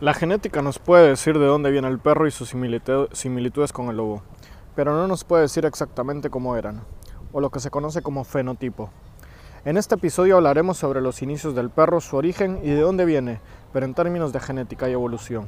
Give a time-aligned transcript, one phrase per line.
[0.00, 3.96] La genética nos puede decir de dónde viene el perro y sus similitudes con el
[3.96, 4.22] lobo,
[4.76, 6.84] pero no nos puede decir exactamente cómo eran,
[7.32, 8.90] o lo que se conoce como fenotipo.
[9.64, 13.40] En este episodio hablaremos sobre los inicios del perro, su origen y de dónde viene,
[13.72, 15.46] pero en términos de genética y evolución.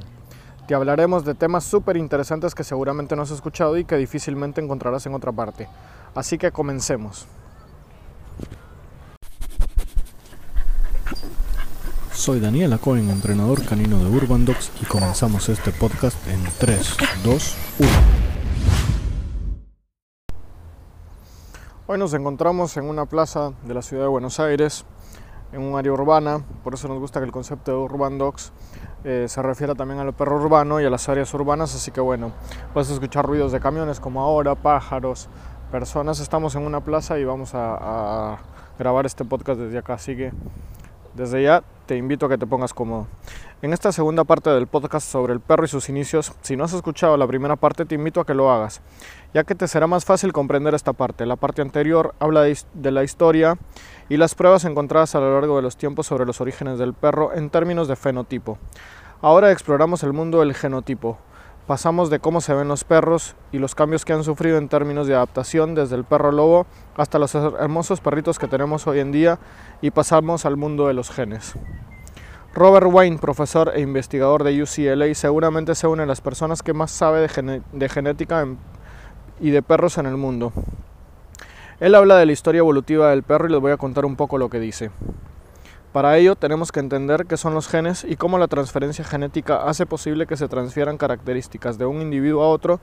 [0.67, 5.05] Te hablaremos de temas súper interesantes que seguramente no has escuchado y que difícilmente encontrarás
[5.05, 5.69] en otra parte.
[6.13, 7.25] Así que comencemos.
[12.21, 17.57] Soy Daniel Cohen, entrenador canino de Urban Dogs y comenzamos este podcast en 3, 2,
[17.79, 17.89] 1.
[21.87, 24.85] Hoy nos encontramos en una plaza de la ciudad de Buenos Aires,
[25.51, 28.53] en un área urbana, por eso nos gusta que el concepto de Urban Dogs
[29.03, 32.33] eh, se refiera también al perro urbano y a las áreas urbanas, así que bueno,
[32.71, 35.27] puedes escuchar ruidos de camiones como ahora, pájaros,
[35.71, 36.19] personas.
[36.19, 38.39] Estamos en una plaza y vamos a, a
[38.77, 40.31] grabar este podcast desde acá, así que
[41.15, 43.07] desde ya te invito a que te pongas cómodo.
[43.61, 46.71] En esta segunda parte del podcast sobre el perro y sus inicios, si no has
[46.71, 48.79] escuchado la primera parte, te invito a que lo hagas,
[49.33, 51.25] ya que te será más fácil comprender esta parte.
[51.25, 53.57] La parte anterior habla de, la historia
[54.07, 57.33] y las pruebas encontradas a lo largo de los tiempos sobre los orígenes del perro
[57.33, 58.57] en términos de fenotipo.
[59.21, 61.17] Ahora exploramos el mundo del genotipo,
[61.67, 65.07] Pasamos de cómo se ven los perros y los cambios que han sufrido en términos
[65.07, 66.65] de adaptación desde el perro lobo
[66.97, 69.39] hasta los hermosos perritos que tenemos hoy en día
[69.81, 71.53] y pasamos al mundo de los genes.
[72.53, 76.91] Robert Wayne, profesor e investigador de UCLA, seguramente se une a las personas que más
[76.91, 78.45] sabe de, genética
[79.39, 80.51] y de perros en el mundo.
[81.79, 84.37] Él habla de la historia evolutiva del perro y les voy a contar un poco
[84.37, 84.91] lo que dice.
[85.91, 89.85] Para ello tenemos que entender qué son los genes y cómo la transferencia genética hace
[89.85, 92.79] posible que se transfieran características de un individuo a otro,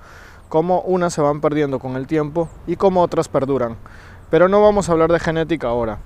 [0.50, 3.76] cómo unas se van perdiendo con el tiempo y cómo otras perduran.
[4.28, 6.00] Pero no vamos a hablar de genética ahora.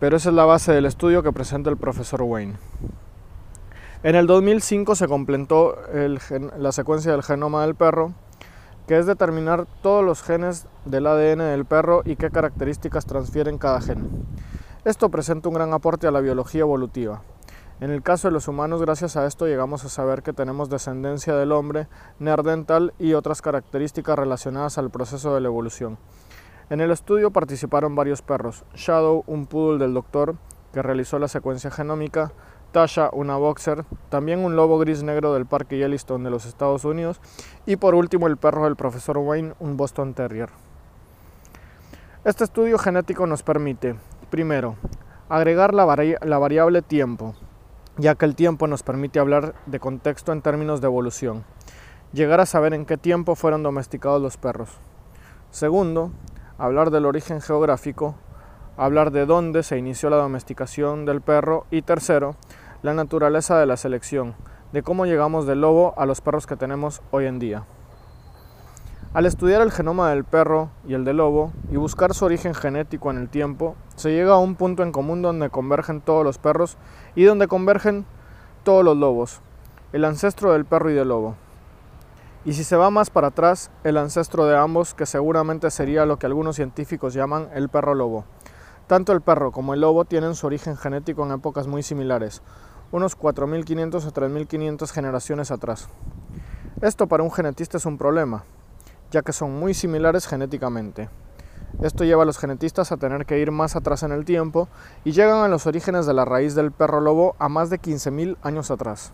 [0.00, 2.54] Pero esa es la base del estudio que presenta el profesor Wayne.
[4.02, 5.76] En el 2005 se completó
[6.58, 8.14] la secuencia del genoma del perro,
[8.86, 13.82] que es determinar todos los genes del ADN del perro y qué características transfieren cada
[13.82, 14.08] gen.
[14.84, 17.22] Esto presenta un gran aporte a la biología evolutiva.
[17.80, 21.34] En el caso de los humanos, gracias a esto llegamos a saber que tenemos descendencia
[21.36, 25.96] del hombre, neandertal y otras características relacionadas al proceso de la evolución.
[26.68, 30.36] En el estudio participaron varios perros, Shadow, un poodle del doctor
[30.74, 32.32] que realizó la secuencia genómica,
[32.72, 37.22] Tasha, una boxer, también un lobo gris negro del Parque Yellowstone de los Estados Unidos
[37.64, 40.50] y por último el perro del profesor Wayne, un Boston Terrier.
[42.24, 43.96] Este estudio genético nos permite
[44.34, 44.74] Primero,
[45.28, 47.36] agregar la, variable tiempo,
[47.96, 51.44] ya que el tiempo nos permite hablar de contexto en términos de evolución.
[52.12, 54.70] Llegar a saber en qué tiempo fueron domesticados los perros.
[55.52, 56.10] Segundo,
[56.58, 58.16] hablar del origen geográfico,
[58.76, 61.66] hablar de dónde se inició la domesticación del perro.
[61.70, 62.34] Y tercero,
[62.82, 64.34] la naturaleza de la selección,
[64.72, 67.66] de cómo llegamos del lobo a los perros que tenemos hoy en día.
[69.14, 73.12] Al estudiar el genoma del perro y el del lobo y buscar su origen genético
[73.12, 76.76] en el tiempo, se llega a un punto en común donde convergen todos los perros
[77.14, 78.06] y donde convergen
[78.64, 79.40] todos los lobos,
[79.92, 81.36] el ancestro del perro y del lobo.
[82.44, 86.18] Y si se va más para atrás, el ancestro de ambos, que seguramente sería lo
[86.18, 88.24] que algunos científicos llaman el perro lobo.
[88.88, 92.42] Tanto el perro como el lobo tienen su origen genético en épocas muy similares,
[92.90, 95.88] unos 4.500 o 3.500 generaciones atrás.
[96.82, 98.42] Esto para un genetista es un problema,
[99.14, 101.08] ya que son muy similares genéticamente.
[101.82, 104.68] Esto lleva a los genetistas a tener que ir más atrás en el tiempo
[105.04, 108.36] y llegan a los orígenes de la raíz del perro lobo a más de 15.000
[108.42, 109.12] años atrás.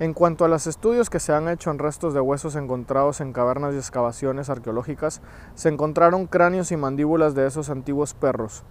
[0.00, 3.32] En cuanto a los estudios que se han hecho en restos de huesos encontrados en
[3.32, 5.22] cavernas y excavaciones arqueológicas,
[5.54, 8.64] se encontraron cráneos y mandíbulas de esos antiguos perros.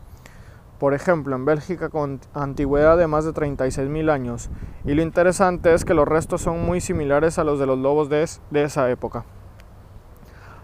[0.79, 4.49] Por ejemplo, en Bélgica con antigüedad de más de 36.000 años,
[4.83, 8.09] y lo interesante es que los restos son muy similares a los de los lobos
[8.09, 9.23] de, de esa época.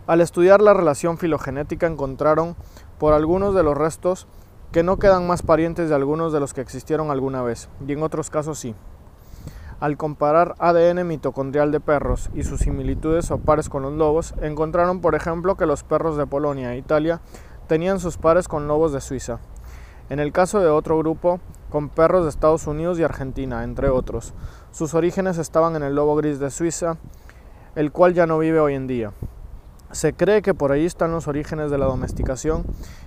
[0.08, 2.56] Al estudiar la relación filogenética encontraron
[3.00, 4.28] por algunos de los restos
[4.72, 8.04] que no quedan más parientes de algunos de los que existieron alguna vez, y en
[8.04, 8.76] otros casos sí.
[9.80, 15.02] Al comparar ADN mitocondrial de perros y sus similitudes o pares con los lobos, encontraron
[15.02, 17.20] por ejemplo que los perros de Polonia e Italia
[17.68, 19.40] tenían sus pares con lobos de Suiza.
[20.10, 21.40] En el caso de otro grupo,
[21.72, 24.36] con perros de Estados Unidos y Argentina, entre otros.
[24.72, 26.98] Sus orígenes estaban en el lobo gris de Suiza,
[27.74, 29.12] el cual ya no vive hoy en día.
[29.96, 32.66] Se cree que por ahí están los orígenes de la domesticación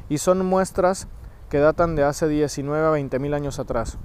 [0.08, 1.06] y son muestras
[1.50, 3.98] que datan de hace 19 a 20 mil años atrás.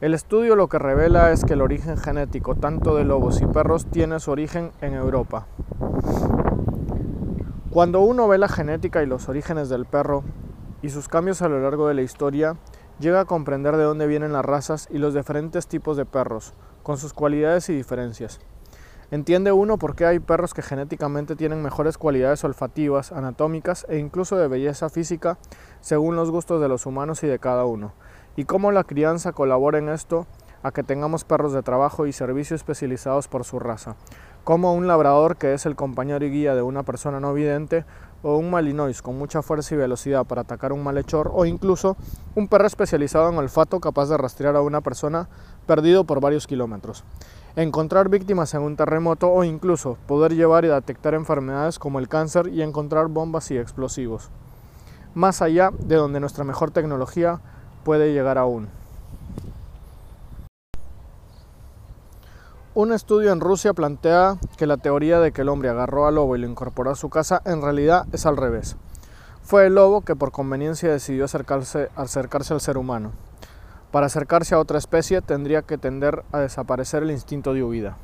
[0.00, 3.84] El estudio lo que revela es que el origen genético tanto de lobos y perros
[3.84, 5.46] tiene su origen en Europa.
[7.68, 10.24] Cuando uno ve la genética y los orígenes del perro
[10.80, 12.56] y sus cambios a lo largo de la historia,
[12.98, 16.96] llega a comprender de dónde vienen las razas y los diferentes tipos de perros, con
[16.96, 18.40] sus cualidades y diferencias.
[19.12, 24.36] Entiende uno por qué hay perros que genéticamente tienen mejores cualidades olfativas, anatómicas e incluso
[24.36, 25.38] de belleza física
[25.80, 27.92] según los gustos de los humanos y de cada uno,
[28.34, 30.26] y cómo la crianza colabora en esto
[30.64, 33.94] a que tengamos perros de trabajo y servicio especializados por su raza,
[34.42, 37.84] como un labrador que es el compañero y guía de una persona no vidente,
[38.24, 41.96] o un malinois con mucha fuerza y velocidad para atacar un malhechor, o incluso
[42.34, 45.28] un perro especializado en olfato capaz de rastrear a una persona
[45.66, 47.04] perdido por varios kilómetros
[47.56, 52.48] encontrar víctimas en un terremoto o incluso poder llevar y detectar enfermedades como el cáncer
[52.48, 54.28] y encontrar bombas y explosivos,
[55.14, 57.40] más allá de donde nuestra mejor tecnología
[57.82, 58.68] puede llegar aún.
[62.74, 66.36] Un estudio en Rusia plantea que la teoría de que el hombre agarró al lobo
[66.36, 68.76] y lo incorporó a su casa en realidad es al revés.
[69.42, 73.12] Fue el lobo que por conveniencia decidió acercarse, acercarse al ser humano.
[73.96, 77.96] Para acercarse a otra especie tendría que tender a desaparecer el instinto de huida.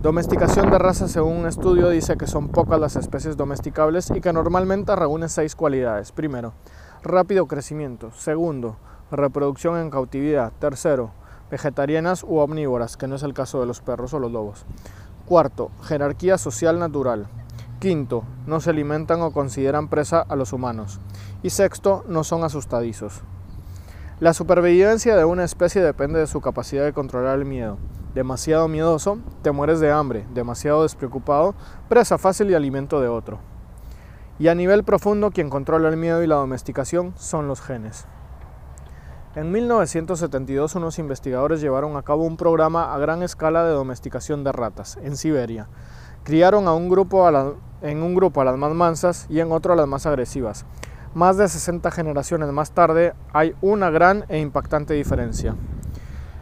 [0.00, 4.32] Domesticación de razas según un estudio dice que son pocas las especies domesticables y que
[4.32, 6.10] normalmente reúnen seis cualidades.
[6.10, 6.54] Primero,
[7.02, 8.12] rápido crecimiento.
[8.12, 8.78] Segundo,
[9.10, 10.54] reproducción en cautividad.
[10.58, 11.10] Tercero,
[11.50, 14.64] vegetarianas u omnívoras, que no es el caso de los perros o los lobos.
[15.26, 17.26] Cuarto, jerarquía social natural.
[17.78, 20.98] Quinto, no se alimentan o consideran presa a los humanos.
[21.42, 23.22] Y sexto, no son asustadizos.
[24.22, 27.78] La supervivencia de una especie depende de su capacidad de controlar el miedo.
[28.14, 30.24] Demasiado miedoso, te mueres de hambre.
[30.32, 31.56] Demasiado despreocupado,
[31.88, 33.40] presa fácil y alimento de otro.
[34.38, 38.06] Y a nivel profundo, quien controla el miedo y la domesticación son los genes.
[39.34, 44.52] En 1972 unos investigadores llevaron a cabo un programa a gran escala de domesticación de
[44.52, 45.66] ratas en Siberia.
[46.22, 47.28] Criaron a un grupo
[47.80, 50.64] en un grupo a las más mansas y en otro a las más agresivas
[51.14, 55.54] más de 60 generaciones más tarde hay una gran e impactante diferencia.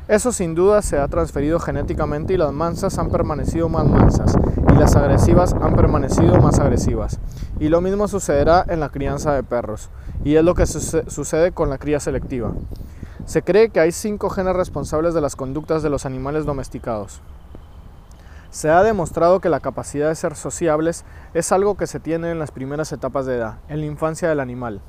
[0.06, 4.36] Eso sin duda se ha transferido genéticamente y las mansas han permanecido más mansas
[4.72, 7.20] y las agresivas han permanecido más agresivas.
[7.60, 9.88] Y lo mismo sucederá en la crianza de perros
[10.24, 12.52] y es lo que sucede con la cría selectiva.
[13.24, 17.20] Se cree que hay cinco genes responsables de las conductas de los animales domesticados.
[18.50, 21.04] Se ha demostrado que la capacidad de ser sociables
[21.34, 24.40] es algo que se tiene en las primeras etapas de edad, en la infancia del
[24.40, 24.80] animal.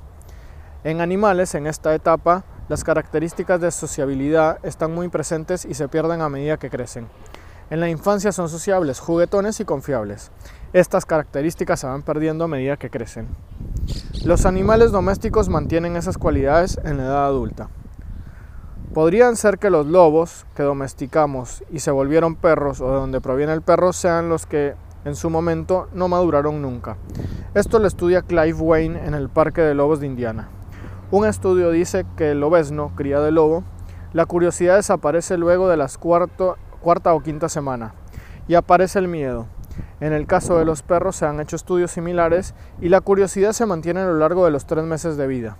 [0.84, 6.22] En animales, en esta etapa, las características de sociabilidad están muy presentes y se pierden
[6.22, 7.08] a medida que crecen.
[7.69, 10.31] En la infancia son sociables, juguetones y confiables.
[10.74, 13.28] Estas características se van perdiendo a medida que crecen.
[14.25, 17.69] Los animales domésticos mantienen esas cualidades en la edad adulta.
[18.93, 23.53] Podrían ser que los lobos que domesticamos y se volvieron perros o de donde proviene
[23.53, 24.73] el perro sean los que
[25.05, 26.97] en su momento no maduraron nunca.
[27.53, 30.49] Esto lo estudia Clive Wayne en el Parque de Lobos de Indiana.
[31.09, 33.63] Un estudio dice que el lobesno, cría de lobo,
[34.11, 35.89] la curiosidad desaparece luego de la
[36.81, 37.93] cuarta o quinta semana
[38.49, 39.47] y aparece el miedo.
[40.01, 43.65] En el caso de los perros se han hecho estudios similares y la curiosidad se
[43.65, 45.57] mantiene a lo largo de los tres meses de vida.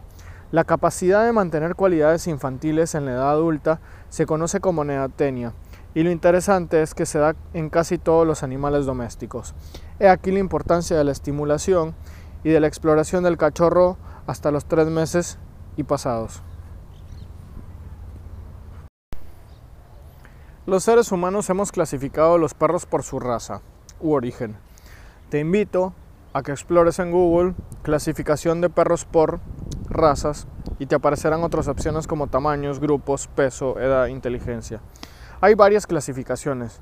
[0.52, 5.54] La capacidad de mantener cualidades infantiles en la edad adulta se conoce como neotenia
[5.94, 9.56] y lo interesante es que se da en casi todos los animales domésticos.
[10.00, 11.96] He aquí la importancia de la estimulación
[12.44, 15.38] y de la exploración del cachorro hasta los tres meses
[15.78, 16.42] y pasados.
[20.66, 23.62] Los seres humanos hemos clasificado a los perros por su raza
[24.02, 24.58] u origen.
[25.30, 25.94] Te invito
[26.34, 29.40] a que explores en Google clasificación de perros por
[29.92, 30.48] razas
[30.80, 34.82] y te aparecerán otras opciones como tamaños, grupos, peso, edad, inteligencia.
[35.42, 36.82] Hay varias clasificaciones.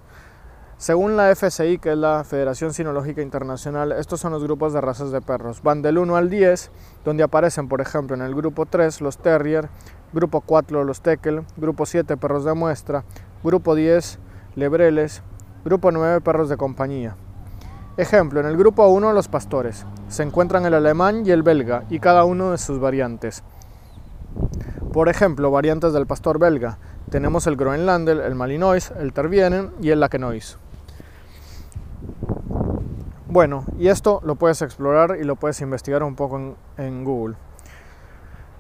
[0.78, 5.12] Según la FCI, que es la Federación Sinológica Internacional, estos son los grupos de razas
[5.12, 5.62] de perros.
[5.62, 6.72] Van del 1 al 10,
[7.04, 9.68] donde aparecen, por ejemplo, en el grupo 3 los Terrier,
[10.13, 13.04] grupo 4 los Teckel, grupo 7 perros de muestra,
[13.44, 14.20] grupo 10
[14.56, 15.22] Lebreles,
[15.66, 17.18] grupo 9 perros de compañía.
[18.00, 19.86] Ejemplo, en el grupo 1 los pastores.
[20.08, 23.44] Se encuentran el alemán y el belga y cada uno de sus variantes.
[24.94, 26.77] Por ejemplo, variantes del pastor belga.
[27.12, 30.58] Tenemos el Groenlander, el Malinois, el Tervienen y el Lakenois.
[33.27, 37.36] Bueno, y esto lo puedes explorar y lo puedes investigar un poco en, en Google.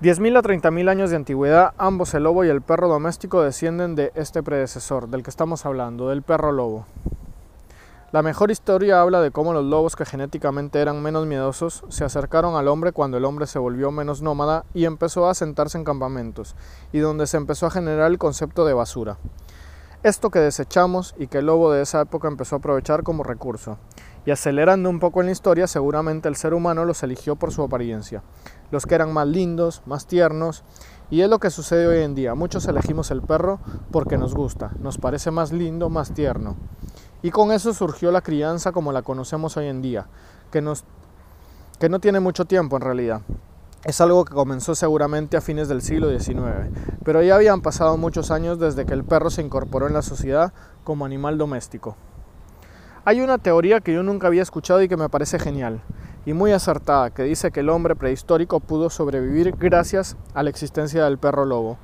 [0.01, 4.11] 10.000 a 30.000 años de antigüedad, ambos el lobo y el perro doméstico descienden de
[4.15, 6.85] este predecesor, del que estamos hablando, del perro lobo.
[8.11, 12.55] La mejor historia habla de cómo los lobos que genéticamente eran menos miedosos se acercaron
[12.55, 16.55] al hombre cuando el hombre se volvió menos nómada y empezó a sentarse en campamentos,
[16.91, 19.19] y donde se empezó a generar el concepto de basura.
[20.01, 23.77] Esto que desechamos y que el lobo de esa época empezó a aprovechar como recurso.
[24.25, 27.61] Y acelerando un poco en la historia, seguramente el ser humano los eligió por su
[27.61, 28.23] apariencia.
[28.71, 30.63] Los que eran más lindos, más tiernos
[31.11, 32.33] Y es lo que sucede hoy en día.
[32.33, 33.59] Muchos elegimos el perro
[33.91, 36.55] porque nos gusta, nos parece más lindo, más tierno.
[37.21, 40.07] Y con eso surgió la crianza como la conocemos hoy en día,
[40.51, 40.85] que, nos,
[41.79, 43.21] que no tiene mucho tiempo en realidad.
[43.83, 46.69] Es algo que comenzó seguramente a fines del siglo XIX,
[47.03, 50.53] pero ya habían pasado muchos años desde que el perro se incorporó en la sociedad
[50.83, 51.95] como animal doméstico.
[53.05, 55.81] Hay una teoría que yo nunca había escuchado y que me parece genial
[56.25, 61.05] y muy acertada, que dice que el hombre prehistórico pudo sobrevivir gracias a la existencia
[61.05, 61.77] del perro lobo.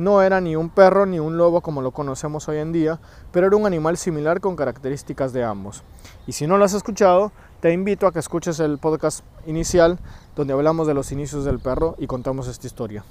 [0.00, 2.98] No era ni un perro ni un lobo como lo conocemos hoy en día,
[3.32, 5.82] pero era un animal similar con características de ambos.
[6.26, 9.98] Y si no lo has escuchado, te invito a que escuches el podcast inicial
[10.34, 13.04] donde hablamos de los inicios del perro y contamos esta historia.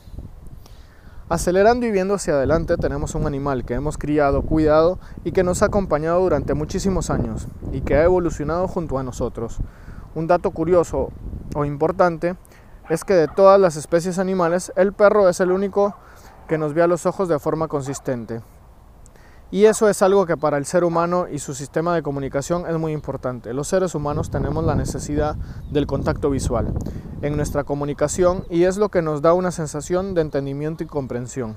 [1.29, 5.62] Acelerando y viendo hacia adelante tenemos un animal que hemos criado, cuidado y que nos
[5.62, 9.58] ha acompañado durante muchísimos años y que ha evolucionado junto a nosotros.
[10.15, 11.12] Un dato curioso
[11.53, 12.36] o importante
[12.89, 15.93] es que de todas las especies animales el perro es el único
[16.50, 18.41] que nos ve a los ojos de forma consistente.
[19.51, 22.77] Y eso es algo que para el ser humano y su sistema de comunicación es
[22.77, 23.53] muy importante.
[23.53, 25.36] Los seres humanos tenemos la necesidad
[25.72, 26.74] del contacto visual
[27.22, 31.56] en nuestra comunicación y es lo que nos da una sensación de entendimiento y comprensión.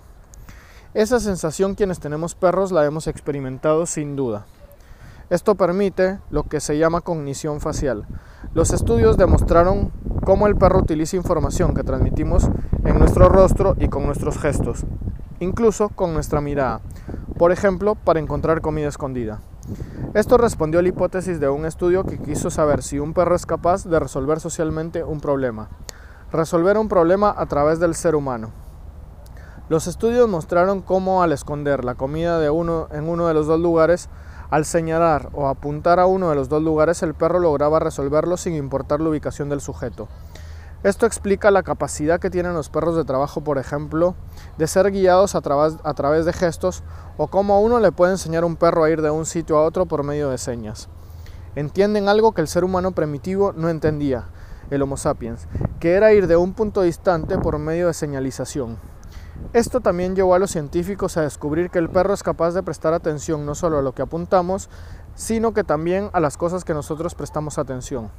[0.94, 4.46] Esa sensación quienes tenemos perros la hemos experimentado sin duda.
[5.32, 8.06] Esto permite lo que se llama cognición facial.
[8.52, 9.90] Los estudios demostraron
[10.24, 12.50] cómo el perro utiliza información que transmitimos
[12.84, 14.84] en nuestro rostro y con nuestros gestos,
[15.40, 16.82] incluso con nuestra mirada
[17.42, 19.40] por ejemplo, para encontrar comida escondida.
[20.14, 23.46] Esto respondió a la hipótesis de un estudio que quiso saber si un perro es
[23.46, 25.68] capaz de resolver socialmente un problema,
[26.30, 28.50] resolver un problema a través del ser humano.
[29.68, 33.58] Los estudios mostraron cómo al esconder la comida de uno en uno de los dos
[33.58, 34.08] lugares,
[34.52, 38.52] al señalar o apuntar a uno de los dos lugares, el perro lograba resolverlo sin
[38.52, 40.08] importar la ubicación del sujeto.
[40.82, 44.14] Esto explica la capacidad que tienen los perros de trabajo, por ejemplo,
[44.58, 46.82] de ser guiados a través, de gestos
[47.16, 49.64] o cómo uno le puede enseñar a un perro a ir de un sitio a
[49.64, 50.90] otro por medio de señas.
[51.56, 54.28] Entienden algo que el ser humano primitivo no entendía,
[54.68, 55.48] el Homo sapiens,
[55.80, 58.91] que era ir de un punto distante por medio de señalización.
[59.52, 62.94] Esto también llevó a los científicos a descubrir que el perro es capaz de prestar
[62.94, 64.70] atención no solo a lo que apuntamos,
[65.14, 68.10] sino que también a las cosas que nosotros prestamos atención.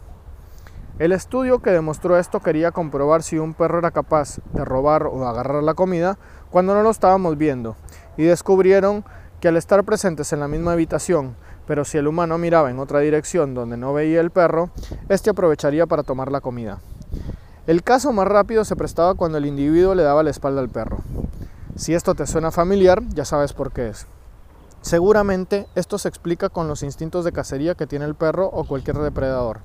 [0.99, 5.27] El estudio que demostró esto quería comprobar si un perro era capaz de robar o
[5.27, 6.19] agarrar la comida
[6.51, 7.75] cuando no lo estábamos viendo
[8.15, 9.03] y descubrieron
[9.39, 12.99] que al estar presentes en la misma habitación, pero si el humano miraba en otra
[12.99, 14.69] dirección donde no veía el perro,
[15.09, 16.79] éste aprovecharía para tomar la comida.
[17.65, 20.97] El caso más rápido se prestaba cuando el individuo le daba la espalda al perro.
[21.77, 24.05] Si esto te suena familiar, ya sabes por qué es.
[24.81, 28.97] Seguramente esto se explica con los instintos de cacería que tiene el perro o cualquier
[28.97, 29.61] depredador.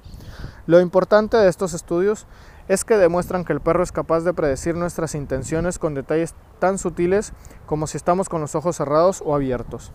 [0.69, 2.27] Lo importante de estos estudios
[2.69, 6.79] es que demuestran que el perro es capaz de predecir nuestras intenciones con detalles tan
[6.79, 7.33] sutiles
[7.67, 9.91] como si estamos con los ojos cerrados o abiertos.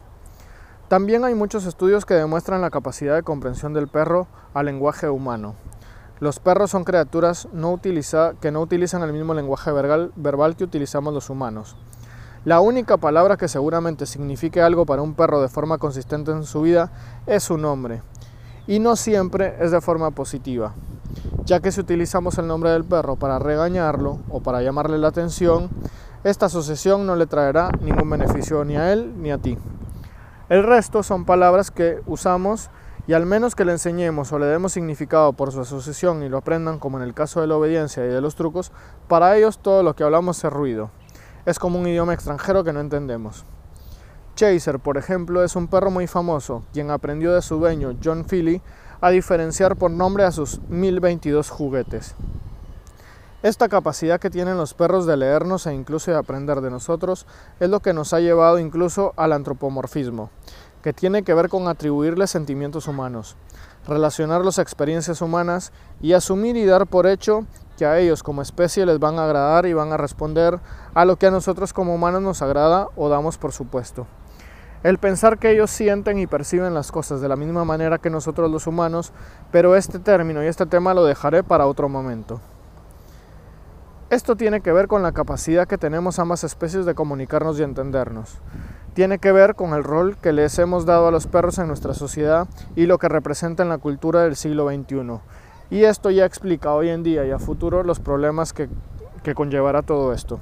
[0.89, 5.55] También hay muchos estudios que demuestran la capacidad de comprensión del perro al lenguaje humano.
[6.23, 7.49] Los perros son criaturas
[8.39, 11.75] que no utilizan el mismo lenguaje verbal que utilizamos los humanos.
[12.45, 16.61] La única palabra que seguramente signifique algo para un perro de forma consistente en su
[16.61, 16.93] vida
[17.27, 18.03] es su nombre
[18.67, 20.75] y no siempre es de forma positiva,
[21.43, 25.69] ya que si utilizamos el nombre del perro para regañarlo o para llamarle la atención,
[26.23, 29.57] esta asociación no le traerá ningún beneficio ni a él ni a ti.
[30.47, 32.69] El resto son palabras que usamos
[33.05, 36.37] y al menos que le enseñemos o le demos significado por su asociación y lo
[36.37, 38.71] aprendan como en el caso de la obediencia y de los trucos,
[39.07, 40.89] para ellos todo lo que hablamos es ruido.
[41.45, 43.43] Es como un idioma extranjero que no entendemos.
[44.35, 48.61] Chaser, por ejemplo, es un perro muy famoso, quien aprendió de su dueño, John Philly,
[49.01, 52.15] a diferenciar por nombre a sus 1022 juguetes.
[53.43, 57.27] Esta capacidad que tienen los perros de leernos e incluso de aprender de nosotros
[57.59, 60.29] es lo que nos ha llevado incluso al antropomorfismo,
[60.83, 63.37] que tiene que ver con atribuirles sentimientos humanos,
[63.87, 65.71] relacionarlos a experiencias humanas
[66.01, 67.45] y asumir y dar por hecho
[67.77, 70.59] que a ellos como especie les van a agradar y van a responder
[70.93, 74.05] a lo que a nosotros como humanos nos agrada o damos por supuesto.
[74.83, 78.51] El pensar que ellos sienten y perciben las cosas de la misma manera que nosotros
[78.51, 79.13] los humanos,
[79.49, 82.41] pero este término y este tema lo dejaré para otro momento.
[84.09, 88.37] Esto tiene que ver con la capacidad que tenemos ambas especies de comunicarnos y entendernos.
[88.93, 91.95] Tiene que ver con el rol que les hemos dado a los perros en nuestra
[91.95, 95.19] sociedad y lo que representa en la cultura del siglo XXI.
[95.71, 98.69] Y esto ya explica hoy en día y a futuro los problemas que,
[99.23, 100.39] que conllevará todo esto.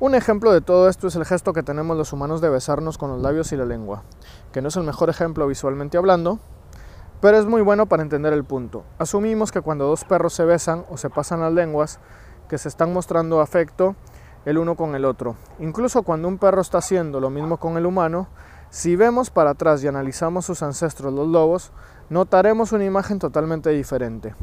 [0.00, 3.08] Un ejemplo de todo esto es el gesto que tenemos los humanos de besarnos con
[3.10, 4.02] los labios y la lengua,
[4.52, 6.40] que no es el mejor ejemplo visualmente hablando,
[7.20, 8.82] pero es muy bueno para entender el punto.
[8.98, 12.00] Asumimos que cuando dos perros se besan o se pasan las lenguas,
[12.48, 13.94] que se están mostrando afecto
[14.44, 15.36] el uno con el otro.
[15.58, 18.28] Incluso cuando un perro está haciendo lo mismo con el humano,
[18.70, 21.72] si vemos para atrás y analizamos sus ancestros los lobos,
[22.10, 24.34] notaremos una imagen totalmente diferente.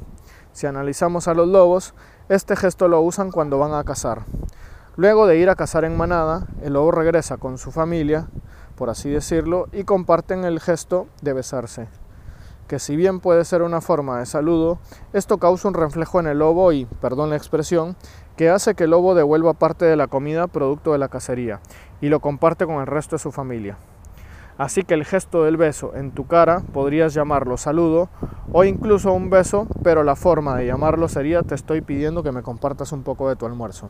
[0.53, 1.93] Si analizamos a los lobos,
[2.29, 4.24] este gesto lo usan cuando van a cazar.
[4.96, 8.27] Luego de ir a cazar en manada, el lobo regresa con su familia,
[8.75, 11.88] por así decirlo, y comparten el gesto de besarse.
[12.67, 14.79] Que si bien puede ser una forma de saludo,
[15.12, 17.96] esto causa un reflejo en el lobo y, perdón la expresión,
[18.36, 21.60] que hace que el lobo devuelva parte de la comida producto de la cacería
[22.02, 23.78] y lo comparte con el resto de su familia.
[24.58, 28.10] Así que el gesto del beso en tu cara podrías llamarlo saludo
[28.52, 32.44] o incluso un beso, pero la forma de llamarlo sería te estoy pidiendo que me
[32.44, 33.90] compartas un poco de tu almuerzo.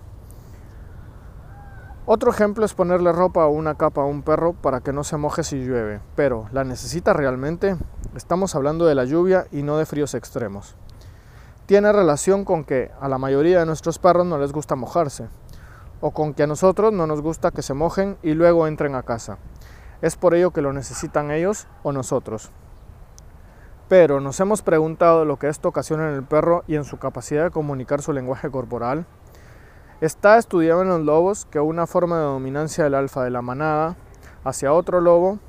[2.05, 5.17] Otro ejemplo es ponerle ropa o una capa a un perro para que no se
[5.17, 7.75] moje si llueve, pero ¿la necesita realmente?
[8.15, 10.75] Estamos hablando de la lluvia y no de fríos extremos.
[11.71, 15.29] Tiene relación con que a la mayoría de nuestros perros no les gusta mojarse,
[16.01, 19.03] o con que a nosotros no nos gusta que se mojen y luego entren a
[19.03, 19.37] casa.
[20.01, 22.51] Es por ello que lo necesitan ellos o nosotros.
[23.87, 27.45] Pero nos hemos preguntado lo que esto ocasiona en el perro y en su capacidad
[27.45, 29.05] de comunicar su lenguaje corporal.
[30.01, 33.95] Está estudiado en los lobos que una forma de dominancia del alfa de la manada
[34.43, 35.39] hacia otro lobo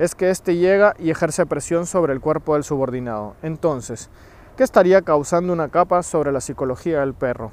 [0.00, 3.36] es que éste llega y ejerce presión sobre el cuerpo del subordinado.
[3.42, 4.10] Entonces,
[4.56, 7.52] ¿qué estaría causando una capa sobre la psicología del perro?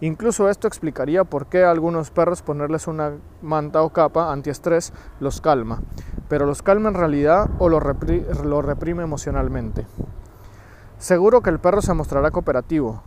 [0.00, 5.40] Incluso esto explicaría por qué a algunos perros ponerles una manta o capa antiestrés los
[5.40, 5.80] calma,
[6.28, 9.86] pero los calma en realidad o lo, reprime emocionalmente.
[10.98, 13.02] Seguro que el perro se mostrará cooperativo,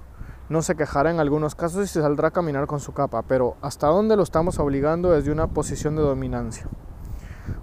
[0.49, 3.57] no se quejará en algunos casos y se saldrá a caminar con su capa, pero
[3.61, 6.67] ¿hasta dónde lo estamos obligando desde una posición de dominancia?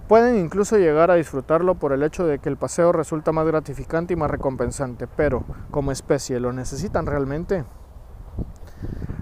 [0.07, 4.13] Pueden incluso llegar a disfrutarlo por el hecho de que el paseo resulta más gratificante
[4.13, 7.63] y más recompensante, pero como especie, ¿lo necesitan realmente?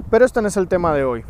[0.10, 1.26] Pero este no es el tema de hoy.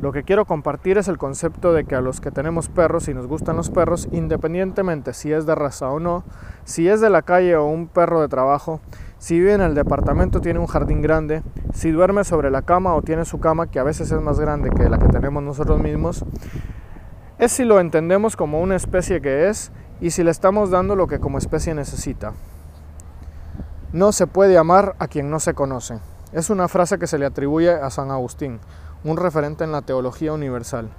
[0.00, 3.14] Lo que quiero compartir es el concepto de que a los que tenemos perros y
[3.14, 6.22] nos gustan los perros, independientemente si es de raza o no,
[6.64, 8.80] si es de la calle o un perro de trabajo,
[9.18, 11.42] si vive en el departamento tiene un jardín grande,
[11.74, 14.70] si duerme sobre la cama o tiene su cama que a veces es más grande
[14.70, 16.24] que la que tenemos nosotros mismos,
[17.38, 19.70] es si lo entendemos como una especie que es
[20.00, 22.32] y si le estamos dando lo que como especie necesita.
[23.92, 26.00] No se puede amar a quien no se conoce.
[26.32, 28.60] Es una frase que se le atribuye a San Agustín,
[29.04, 30.90] un referente en la teología universal.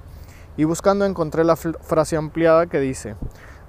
[0.58, 3.16] Y buscando encontré la frase ampliada que dice,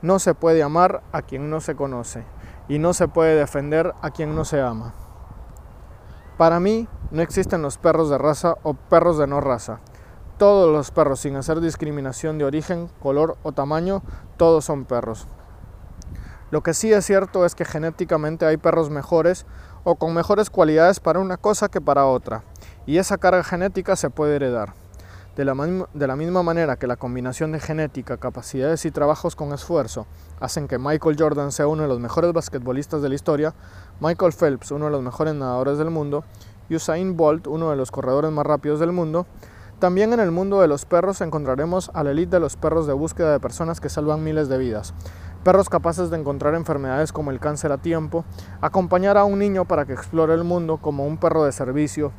[0.01, 2.25] no se puede amar a quien no se conoce
[2.69, 4.95] y no se puede defender a quien no se ama.
[6.39, 9.81] Para mí no existen los perros de raza o perros de no raza.
[10.41, 14.03] Todos los perros, sin hacer discriminación de origen, color o tamaño,
[14.39, 15.27] todos son perros.
[16.51, 19.45] Lo que sí es cierto es que genéticamente hay perros mejores
[19.85, 22.43] o con mejores cualidades para una cosa que para otra,
[22.87, 24.73] y esa carga genética se puede heredar.
[25.37, 25.53] De la,
[25.93, 30.07] de la, misma manera que la combinación de genética, capacidades y trabajos con esfuerzo
[30.41, 33.55] hacen que Michael Jordan sea uno de los mejores basquetbolistas de la historia,
[34.01, 36.25] Michael Phelps uno de los mejores nadadores del mundo,
[36.71, 39.27] y Usain Bolt uno de los corredores más rápidos del mundo,
[39.81, 42.93] también en el mundo de los perros encontraremos a la élite de los perros de
[42.93, 44.93] búsqueda de personas que salvan miles de vidas,
[45.43, 48.27] perros capaces de encontrar enfermedades como el cáncer a tiempo,
[48.61, 52.13] acompañar a un niño para que explore el mundo como un perro de servicio,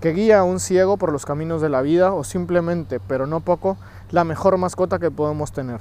[0.00, 3.40] que guía a un ciego por los caminos de la vida o simplemente, pero no
[3.40, 3.76] poco,
[4.12, 5.80] la mejor mascota que podemos tener.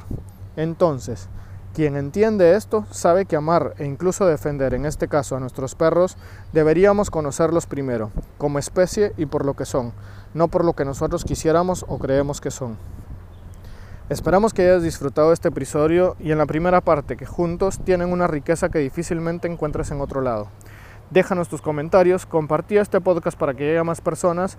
[0.56, 1.30] Entonces,
[1.74, 6.18] quien entiende esto sabe que amar e incluso defender, en este caso a nuestros perros,
[6.52, 9.94] deberíamos conocerlos primero, como especie y por lo que son,
[10.34, 12.78] no por lo que nosotros quisiéramos o creemos que son.
[14.10, 18.26] Esperamos que hayas disfrutado este episodio y en la primera parte que juntos tienen una
[18.26, 20.48] riqueza que difícilmente encuentres en otro lado.
[21.12, 24.58] Déjanos tus comentarios, compartí este podcast para que llegue a más personas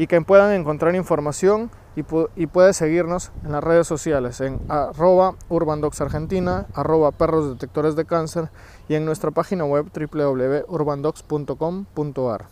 [0.00, 5.34] y que puedan encontrar información y, y puedes seguirnos en las redes sociales en arroba
[5.50, 8.48] urbandoxargentina, arroba perros detectores de cáncer
[8.88, 12.46] y en nuestra página web www.urbandox.com.ar.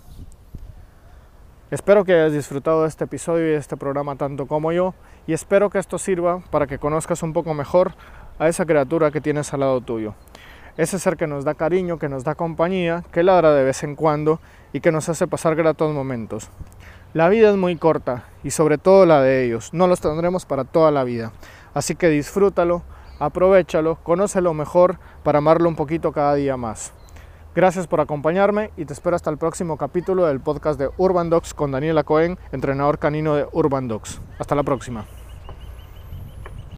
[1.71, 4.93] Espero que hayas disfrutado de este episodio y de este programa tanto como yo
[5.27, 7.95] y espero que esto sirva para que conozcas un poco mejor
[8.39, 10.13] a esa criatura que tienes al lado tuyo.
[10.77, 13.97] Ese ser que nos da cariño, que nos da compañía, que ladra de vez en
[13.97, 14.39] cuando
[14.75, 16.51] y que nos hace pasar gratos momentos.
[17.15, 19.73] La vida es muy corta y sobre todo la de ellos.
[19.73, 21.33] No los tendremos para toda la vida.
[21.73, 22.83] Así que disfrútalo,
[23.19, 26.93] aprovechalo, conócelo mejor para amarlo un poquito cada día más.
[27.55, 31.55] Gracias por acompañarme y te espero hasta el próximo capítulo del podcast de Urban Dogs
[31.55, 34.21] con Daniela Cohen, entrenador canino de Urban Dogs.
[34.39, 35.07] Hasta la próxima.